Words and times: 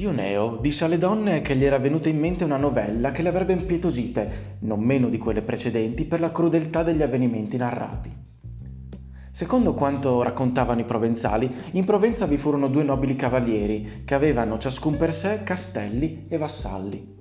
Dioneo 0.00 0.56
disse 0.56 0.86
alle 0.86 0.96
donne 0.96 1.42
che 1.42 1.54
gli 1.54 1.64
era 1.64 1.76
venuta 1.76 2.08
in 2.08 2.18
mente 2.18 2.42
una 2.42 2.56
novella 2.56 3.10
che 3.10 3.20
le 3.20 3.28
avrebbe 3.28 3.52
impietosite, 3.52 4.56
non 4.60 4.80
meno 4.80 5.10
di 5.10 5.18
quelle 5.18 5.42
precedenti, 5.42 6.06
per 6.06 6.20
la 6.20 6.32
crudeltà 6.32 6.82
degli 6.82 7.02
avvenimenti 7.02 7.58
narrati. 7.58 8.10
Secondo 9.30 9.74
quanto 9.74 10.22
raccontavano 10.22 10.80
i 10.80 10.86
provenzali, 10.86 11.54
in 11.72 11.84
Provenza 11.84 12.24
vi 12.24 12.38
furono 12.38 12.68
due 12.68 12.82
nobili 12.82 13.14
cavalieri 13.14 14.00
che 14.06 14.14
avevano 14.14 14.56
ciascun 14.56 14.96
per 14.96 15.12
sé 15.12 15.42
castelli 15.44 16.24
e 16.30 16.38
vassalli. 16.38 17.16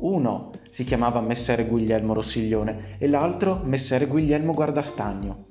Uno 0.00 0.50
si 0.68 0.84
chiamava 0.84 1.22
Messere 1.22 1.64
Guglielmo 1.64 2.12
Rossiglione 2.12 2.98
e 2.98 3.08
l'altro 3.08 3.62
Messere 3.64 4.04
Guglielmo 4.04 4.52
Guardastagno. 4.52 5.46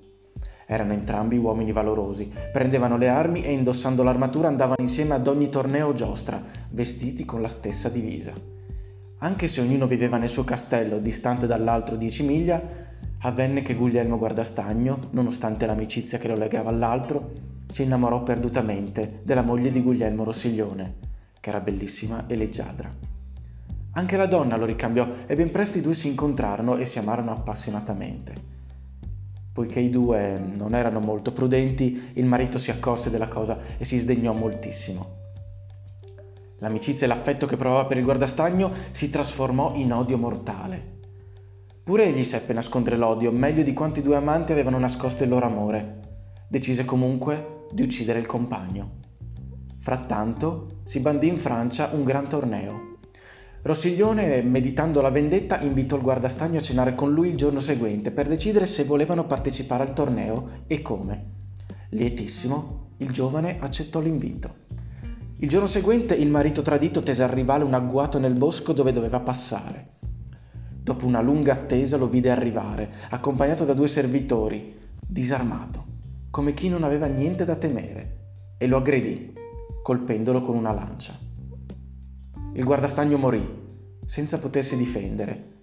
Erano 0.69 0.91
entrambi 0.91 1.37
uomini 1.37 1.71
valorosi, 1.71 2.29
prendevano 2.51 2.97
le 2.97 3.07
armi 3.07 3.41
e 3.41 3.53
indossando 3.53 4.03
l'armatura 4.03 4.49
andavano 4.49 4.81
insieme 4.81 5.13
ad 5.13 5.25
ogni 5.25 5.47
torneo 5.47 5.87
o 5.87 5.93
giostra, 5.93 6.43
vestiti 6.71 7.23
con 7.23 7.41
la 7.41 7.47
stessa 7.47 7.87
divisa. 7.87 8.33
Anche 9.19 9.47
se 9.47 9.61
ognuno 9.61 9.87
viveva 9.87 10.17
nel 10.17 10.27
suo 10.27 10.43
castello, 10.43 10.99
distante 10.99 11.47
dall'altro 11.47 11.95
dieci 11.95 12.21
miglia, 12.21 12.61
avvenne 13.21 13.61
che 13.61 13.75
Guglielmo 13.75 14.17
Guardastagno, 14.17 14.99
nonostante 15.11 15.65
l'amicizia 15.65 16.17
che 16.17 16.27
lo 16.27 16.35
legava 16.35 16.69
all'altro, 16.69 17.31
si 17.69 17.83
innamorò 17.83 18.21
perdutamente 18.23 19.21
della 19.23 19.43
moglie 19.43 19.71
di 19.71 19.81
Guglielmo 19.81 20.25
Rossiglione, 20.25 20.95
che 21.39 21.49
era 21.49 21.61
bellissima 21.61 22.27
e 22.27 22.35
leggiadra. 22.35 22.93
Anche 23.93 24.17
la 24.17 24.25
donna 24.25 24.57
lo 24.57 24.65
ricambiò 24.65 25.07
e 25.25 25.33
ben 25.33 25.49
presto 25.49 25.77
i 25.77 25.81
due 25.81 25.93
si 25.93 26.09
incontrarono 26.09 26.75
e 26.75 26.83
si 26.83 26.99
amarono 26.99 27.31
appassionatamente. 27.31 28.56
Poiché 29.57 29.79
i 29.79 29.89
due 29.89 30.39
non 30.55 30.75
erano 30.75 30.99
molto 30.99 31.31
prudenti, 31.31 32.11
il 32.13 32.25
marito 32.25 32.59
si 32.59 32.69
accorse 32.69 33.09
della 33.09 33.27
cosa 33.27 33.57
e 33.79 33.85
si 33.85 33.97
sdegnò 33.97 34.31
moltissimo. 34.31 35.15
L'amicizia 36.59 37.07
e 37.07 37.09
l'affetto 37.09 37.47
che 37.47 37.57
provava 37.57 37.85
per 37.85 37.97
il 37.97 38.03
guardastagno 38.03 38.71
si 38.91 39.09
trasformò 39.09 39.73
in 39.73 39.93
odio 39.93 40.19
mortale. 40.19 40.99
Pure 41.83 42.05
egli 42.05 42.23
seppe 42.23 42.53
nascondere 42.53 42.97
l'odio 42.97 43.31
meglio 43.31 43.63
di 43.63 43.73
quanto 43.73 43.97
i 43.97 44.03
due 44.03 44.17
amanti 44.17 44.51
avevano 44.51 44.77
nascosto 44.77 45.23
il 45.23 45.29
loro 45.29 45.47
amore. 45.47 46.01
Decise 46.47 46.85
comunque 46.85 47.65
di 47.71 47.81
uccidere 47.81 48.19
il 48.19 48.27
compagno. 48.27 48.99
Frattanto 49.79 50.81
si 50.83 50.99
bandì 50.99 51.29
in 51.29 51.37
Francia 51.37 51.89
un 51.93 52.03
gran 52.03 52.29
torneo. 52.29 52.86
Rossiglione, 53.67 54.41
meditando 54.43 55.01
la 55.01 55.09
vendetta, 55.09 55.59
invitò 55.59 55.97
il 55.97 56.01
guardastagno 56.01 56.59
a 56.59 56.61
cenare 56.61 56.95
con 56.95 57.11
lui 57.11 57.27
il 57.27 57.35
giorno 57.35 57.59
seguente 57.59 58.11
per 58.11 58.29
decidere 58.29 58.65
se 58.65 58.85
volevano 58.85 59.25
partecipare 59.25 59.83
al 59.83 59.91
torneo 59.91 60.61
e 60.67 60.81
come. 60.81 61.25
Lietissimo, 61.89 62.91
il 62.99 63.11
giovane 63.11 63.57
accettò 63.59 63.99
l'invito. 63.99 64.55
Il 65.39 65.49
giorno 65.49 65.67
seguente 65.67 66.15
il 66.15 66.29
marito 66.29 66.61
tradito 66.61 67.03
tese 67.03 67.23
al 67.23 67.29
rivale 67.29 67.65
un 67.65 67.73
agguato 67.73 68.19
nel 68.19 68.37
bosco 68.37 68.71
dove 68.71 68.93
doveva 68.93 69.19
passare. 69.19 69.95
Dopo 70.81 71.05
una 71.05 71.19
lunga 71.19 71.51
attesa 71.51 71.97
lo 71.97 72.07
vide 72.07 72.31
arrivare, 72.31 72.89
accompagnato 73.09 73.65
da 73.65 73.73
due 73.73 73.89
servitori, 73.89 74.77
disarmato, 75.05 75.85
come 76.29 76.53
chi 76.53 76.69
non 76.69 76.85
aveva 76.85 77.07
niente 77.07 77.43
da 77.43 77.57
temere, 77.57 78.19
e 78.57 78.65
lo 78.65 78.77
aggredì, 78.77 79.33
colpendolo 79.83 80.41
con 80.41 80.55
una 80.55 80.71
lancia. 80.71 81.13
Il 82.53 82.63
guardastagno 82.63 83.17
morì, 83.17 83.56
senza 84.07 84.39
potersi 84.39 84.77
difendere. 84.77 85.55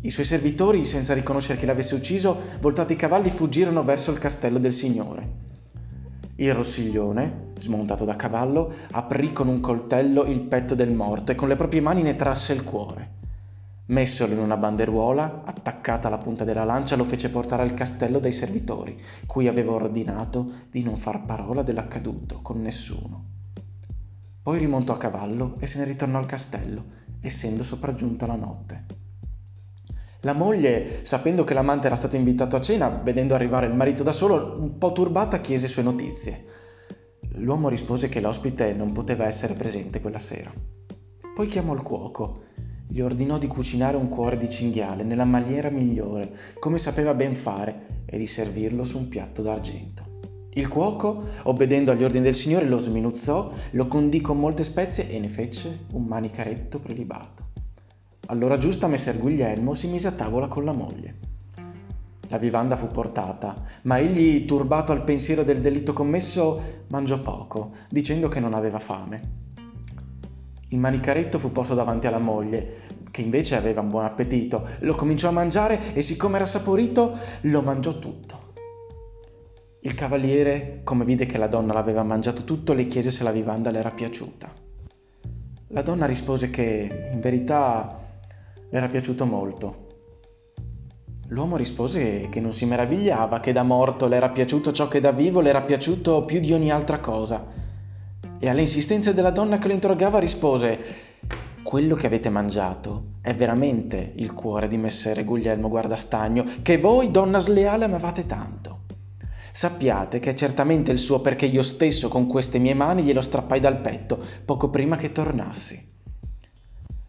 I 0.00 0.10
suoi 0.10 0.26
servitori, 0.26 0.84
senza 0.84 1.14
riconoscere 1.14 1.58
chi 1.58 1.64
l'avesse 1.64 1.94
ucciso, 1.94 2.36
voltati 2.60 2.92
i 2.92 2.96
cavalli, 2.96 3.30
fuggirono 3.30 3.84
verso 3.84 4.10
il 4.10 4.18
castello 4.18 4.58
del 4.58 4.72
signore. 4.72 5.52
Il 6.36 6.52
rossiglione, 6.52 7.52
smontato 7.58 8.04
da 8.04 8.16
cavallo, 8.16 8.72
aprì 8.90 9.32
con 9.32 9.48
un 9.48 9.60
coltello 9.60 10.24
il 10.24 10.40
petto 10.40 10.74
del 10.74 10.92
morto 10.92 11.32
e 11.32 11.36
con 11.36 11.48
le 11.48 11.56
proprie 11.56 11.80
mani 11.80 12.02
ne 12.02 12.16
trasse 12.16 12.52
il 12.52 12.64
cuore. 12.64 13.12
Messolo 13.86 14.32
in 14.32 14.40
una 14.40 14.56
banderuola, 14.56 15.42
attaccata 15.44 16.08
alla 16.08 16.18
punta 16.18 16.42
della 16.44 16.64
lancia, 16.64 16.96
lo 16.96 17.04
fece 17.04 17.30
portare 17.30 17.62
al 17.62 17.74
castello 17.74 18.18
dai 18.18 18.32
servitori, 18.32 19.00
cui 19.26 19.46
aveva 19.46 19.72
ordinato 19.72 20.64
di 20.70 20.82
non 20.82 20.96
far 20.96 21.24
parola 21.24 21.62
dell'accaduto 21.62 22.40
con 22.42 22.60
nessuno. 22.60 23.24
Poi 24.42 24.58
rimontò 24.58 24.92
a 24.92 24.98
cavallo 24.98 25.56
e 25.60 25.66
se 25.66 25.78
ne 25.78 25.84
ritornò 25.84 26.18
al 26.18 26.26
castello, 26.26 26.84
essendo 27.24 27.62
sopraggiunta 27.62 28.26
la 28.26 28.36
notte. 28.36 28.84
La 30.20 30.32
moglie, 30.32 31.00
sapendo 31.04 31.44
che 31.44 31.54
l'amante 31.54 31.86
era 31.86 31.96
stato 31.96 32.16
invitato 32.16 32.56
a 32.56 32.60
cena, 32.60 32.88
vedendo 32.88 33.34
arrivare 33.34 33.66
il 33.66 33.74
marito 33.74 34.02
da 34.02 34.12
solo, 34.12 34.56
un 34.58 34.78
po' 34.78 34.92
turbata 34.92 35.40
chiese 35.40 35.68
sue 35.68 35.82
notizie. 35.82 36.44
L'uomo 37.36 37.68
rispose 37.68 38.08
che 38.08 38.20
l'ospite 38.20 38.72
non 38.72 38.92
poteva 38.92 39.26
essere 39.26 39.54
presente 39.54 40.00
quella 40.00 40.18
sera. 40.18 40.52
Poi 41.34 41.46
chiamò 41.48 41.74
il 41.74 41.82
cuoco, 41.82 42.44
gli 42.86 43.00
ordinò 43.00 43.38
di 43.38 43.46
cucinare 43.46 43.96
un 43.96 44.08
cuore 44.08 44.36
di 44.36 44.48
cinghiale 44.48 45.02
nella 45.02 45.24
maniera 45.24 45.68
migliore, 45.68 46.32
come 46.58 46.78
sapeva 46.78 47.12
ben 47.12 47.34
fare, 47.34 48.02
e 48.06 48.16
di 48.16 48.26
servirlo 48.26 48.84
su 48.84 48.98
un 48.98 49.08
piatto 49.08 49.42
d'argento. 49.42 50.13
Il 50.56 50.68
cuoco, 50.68 51.24
obbedendo 51.42 51.90
agli 51.90 52.04
ordini 52.04 52.22
del 52.22 52.34
Signore, 52.34 52.66
lo 52.66 52.78
sminuzzò, 52.78 53.52
lo 53.72 53.88
condì 53.88 54.20
con 54.20 54.38
molte 54.38 54.62
spezie 54.62 55.10
e 55.10 55.18
ne 55.18 55.28
fece 55.28 55.86
un 55.92 56.04
manicaretto 56.04 56.78
prelibato. 56.78 57.42
Allora 58.26 58.56
giusta 58.56 58.86
messer 58.86 59.18
Guglielmo 59.18 59.74
si 59.74 59.88
mise 59.88 60.06
a 60.06 60.12
tavola 60.12 60.46
con 60.46 60.64
la 60.64 60.72
moglie. 60.72 61.16
La 62.28 62.38
vivanda 62.38 62.76
fu 62.76 62.86
portata, 62.86 63.64
ma 63.82 63.98
egli, 63.98 64.44
turbato 64.44 64.92
al 64.92 65.02
pensiero 65.02 65.42
del 65.42 65.60
delitto 65.60 65.92
commesso, 65.92 66.84
mangiò 66.88 67.18
poco, 67.18 67.72
dicendo 67.90 68.28
che 68.28 68.38
non 68.38 68.54
aveva 68.54 68.78
fame. 68.78 69.42
Il 70.68 70.78
manicaretto 70.78 71.40
fu 71.40 71.50
posto 71.50 71.74
davanti 71.74 72.06
alla 72.06 72.18
moglie, 72.18 72.82
che 73.10 73.22
invece 73.22 73.56
aveva 73.56 73.80
un 73.80 73.90
buon 73.90 74.04
appetito. 74.04 74.68
Lo 74.80 74.94
cominciò 74.94 75.28
a 75.28 75.32
mangiare 75.32 75.94
e 75.94 76.00
siccome 76.00 76.36
era 76.36 76.46
saporito, 76.46 77.18
lo 77.42 77.60
mangiò 77.60 77.98
tutto. 77.98 78.43
Il 79.86 79.92
cavaliere, 79.92 80.80
come 80.82 81.04
vide 81.04 81.26
che 81.26 81.36
la 81.36 81.46
donna 81.46 81.74
l'aveva 81.74 82.02
mangiato 82.02 82.44
tutto, 82.44 82.72
le 82.72 82.86
chiese 82.86 83.10
se 83.10 83.22
la 83.22 83.30
vivanda 83.30 83.70
le 83.70 83.80
era 83.80 83.90
piaciuta. 83.90 84.50
La 85.68 85.82
donna 85.82 86.06
rispose 86.06 86.48
che, 86.48 87.10
in 87.12 87.20
verità, 87.20 88.00
le 88.70 88.78
era 88.78 88.88
piaciuto 88.88 89.26
molto. 89.26 89.84
L'uomo 91.26 91.58
rispose 91.58 92.28
che 92.30 92.40
non 92.40 92.54
si 92.54 92.64
meravigliava, 92.64 93.40
che 93.40 93.52
da 93.52 93.62
morto 93.62 94.06
le 94.06 94.16
era 94.16 94.30
piaciuto 94.30 94.72
ciò 94.72 94.88
che 94.88 95.00
da 95.00 95.10
vivo 95.10 95.42
le 95.42 95.50
era 95.50 95.60
piaciuto 95.60 96.24
più 96.24 96.40
di 96.40 96.54
ogni 96.54 96.70
altra 96.70 96.98
cosa. 96.98 97.44
E 98.38 98.48
alle 98.48 98.62
insistenze 98.62 99.12
della 99.12 99.32
donna 99.32 99.58
che 99.58 99.66
lo 99.66 99.74
interrogava 99.74 100.18
rispose 100.18 100.78
quello 101.62 101.94
che 101.94 102.06
avete 102.06 102.30
mangiato 102.30 103.16
è 103.20 103.34
veramente 103.34 104.12
il 104.16 104.32
cuore 104.32 104.66
di 104.66 104.78
messere 104.78 105.24
Guglielmo 105.24 105.68
Guardastagno, 105.68 106.46
che 106.62 106.78
voi, 106.78 107.10
donna 107.10 107.38
sleale, 107.38 107.84
amavate 107.84 108.24
tanto. 108.24 108.73
Sappiate 109.56 110.18
che 110.18 110.30
è 110.30 110.34
certamente 110.34 110.90
il 110.90 110.98
suo 110.98 111.20
perché 111.20 111.46
io 111.46 111.62
stesso 111.62 112.08
con 112.08 112.26
queste 112.26 112.58
mie 112.58 112.74
mani 112.74 113.04
glielo 113.04 113.20
strappai 113.20 113.60
dal 113.60 113.78
petto 113.78 114.18
poco 114.44 114.68
prima 114.68 114.96
che 114.96 115.12
tornassi. 115.12 115.80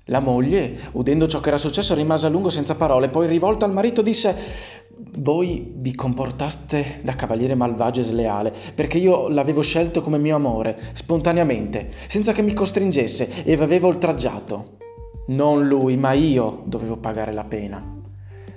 La 0.05 0.19
moglie, 0.19 0.77
udendo 0.91 1.25
ciò 1.25 1.39
che 1.39 1.47
era 1.47 1.57
successo, 1.57 1.95
rimase 1.95 2.27
a 2.27 2.29
lungo 2.29 2.51
senza 2.51 2.75
parole, 2.75 3.09
poi 3.09 3.25
rivolta 3.25 3.65
al 3.65 3.73
marito 3.73 4.03
disse 4.03 4.35
voi 5.17 5.73
vi 5.75 5.95
comportaste 5.95 6.99
da 7.01 7.15
cavaliere 7.15 7.55
malvagio 7.55 8.01
e 8.01 8.03
sleale, 8.03 8.53
perché 8.75 8.99
io 8.99 9.27
l'avevo 9.27 9.63
scelto 9.63 10.01
come 10.01 10.19
mio 10.19 10.35
amore, 10.35 10.91
spontaneamente, 10.93 11.89
senza 12.05 12.31
che 12.31 12.43
mi 12.43 12.53
costringesse 12.53 13.43
e 13.43 13.55
v'avevo 13.55 13.87
oltraggiato. 13.87 14.77
Non 15.29 15.67
lui, 15.67 15.97
ma 15.97 16.11
io 16.11 16.61
dovevo 16.65 16.97
pagare 16.97 17.33
la 17.33 17.43
pena. 17.43 17.83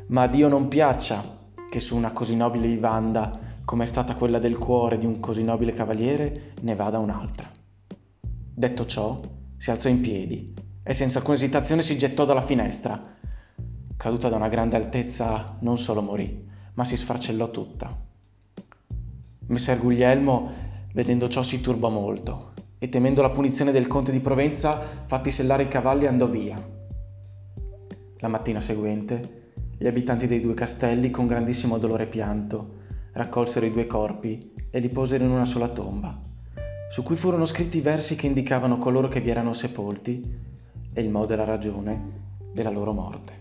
Ma 0.09 0.23
a 0.23 0.27
Dio 0.27 0.49
non 0.49 0.69
piaccia 0.69 1.37
che 1.71 1.81
su 1.81 1.97
una 1.97 2.13
così 2.13 2.37
nobile 2.37 2.67
vivanda 2.67 3.47
come 3.69 3.85
è 3.85 3.87
stata 3.87 4.15
quella 4.15 4.39
del 4.39 4.57
cuore 4.57 4.97
di 4.97 5.05
un 5.05 5.21
così 5.21 5.45
nobile 5.45 5.75
cavaliere, 5.75 6.55
ne 6.63 6.75
vada 6.75 7.01
un'altra. 7.01 7.53
Detto 8.33 8.87
ciò, 8.87 9.21
si 9.59 9.71
alzò 9.71 9.91
in 9.91 10.01
piedi 10.01 10.55
e 10.83 10.95
senza 10.95 11.19
alcuna 11.19 11.37
esitazione 11.37 11.83
si 11.83 11.99
gettò 11.99 12.25
dalla 12.25 12.41
finestra. 12.41 12.99
Caduta 13.95 14.31
da 14.31 14.37
una 14.37 14.49
grande 14.49 14.77
altezza, 14.77 15.59
non 15.61 15.77
solo 15.77 16.01
morì, 16.01 16.49
ma 16.73 16.85
si 16.85 16.97
sfracellò 16.97 17.51
tutta. 17.51 17.95
Messer 19.49 19.79
Guglielmo, 19.79 20.51
vedendo 20.95 21.29
ciò, 21.29 21.43
si 21.43 21.61
turbò 21.61 21.91
molto 21.91 22.55
e 22.79 22.89
temendo 22.89 23.21
la 23.21 23.29
punizione 23.29 23.71
del 23.71 23.87
conte 23.87 24.13
di 24.13 24.21
Provenza, 24.21 24.81
fatti 24.81 25.31
sellare 25.31 25.65
i 25.65 25.69
cavalli, 25.69 26.07
andò 26.07 26.27
via. 26.27 26.57
La 28.17 28.29
mattina 28.29 28.61
seguente, 28.61 29.51
gli 29.77 29.87
abitanti 29.87 30.27
dei 30.27 30.41
due 30.41 30.55
castelli, 30.55 31.11
con 31.11 31.27
grandissimo 31.27 31.77
dolore 31.77 32.05
e 32.05 32.09
pianto, 32.09 32.78
raccolsero 33.13 33.67
i 33.67 33.73
due 33.73 33.87
corpi 33.87 34.53
e 34.71 34.81
li 34.81 34.89
posero 34.89 35.25
in 35.25 35.31
una 35.31 35.45
sola 35.45 35.69
tomba, 35.69 36.17
su 36.91 37.03
cui 37.03 37.17
furono 37.17 37.45
scritti 37.45 37.81
versi 37.81 38.17
che 38.17 38.27
indicavano 38.27 38.79
coloro 38.79 39.09
che 39.09 39.21
vi 39.21 39.31
erano 39.31 39.53
sepolti 39.53 40.23
e 40.93 41.01
il 41.01 41.11
modo 41.11 41.33
e 41.33 41.37
la 41.37 41.45
ragione 41.45 42.27
della 42.53 42.71
loro 42.71 42.93
morte. 42.93 43.38